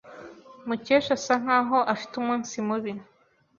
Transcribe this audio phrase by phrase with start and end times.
[0.67, 2.93] Mukesha asa nkaho afite umunsi mubi.